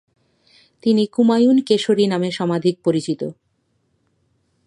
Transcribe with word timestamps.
তিনি 0.83 1.03
"কুমায়ুন 1.07 1.57
কেশরী" 1.61 2.05
নামে 2.07 2.29
সমধিক 2.31 2.75
পরিচিত। 2.83 3.21